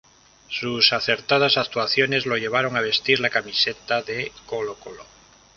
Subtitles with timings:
[0.49, 5.03] Sus acertadas actuaciones lo llevaron a vestir la camiseta de Colo-Colo.